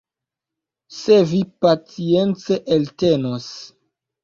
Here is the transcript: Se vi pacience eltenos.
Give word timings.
Se 0.99 1.17
vi 1.33 1.41
pacience 1.67 2.59
eltenos. 2.79 3.53